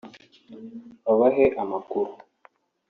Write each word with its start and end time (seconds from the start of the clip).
babahe 1.03 1.45
amakuru 1.61 2.11